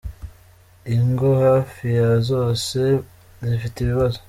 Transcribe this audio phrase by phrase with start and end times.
[0.95, 2.79] ingo hafi ya zose
[3.49, 4.19] zifite ibibazo.